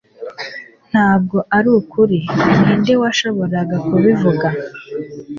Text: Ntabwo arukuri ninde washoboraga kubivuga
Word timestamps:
Ntabwo 0.91 1.37
arukuri 1.57 2.19
ninde 2.63 2.93
washoboraga 3.01 3.75
kubivuga 3.87 4.47